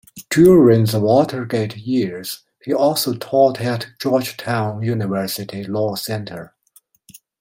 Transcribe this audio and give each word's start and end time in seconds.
During 0.31 0.85
the 0.85 0.99
Watergate 0.99 1.77
years, 1.77 2.41
he 2.63 2.73
also 2.73 3.13
taught 3.13 3.61
at 3.61 3.85
Georgetown 3.99 4.81
University 4.81 5.63
Law 5.63 5.93
Center. 5.93 6.55